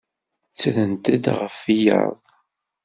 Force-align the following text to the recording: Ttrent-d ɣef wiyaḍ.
Ttrent-d 0.51 1.25
ɣef 1.39 1.57
wiyaḍ. 1.67 2.21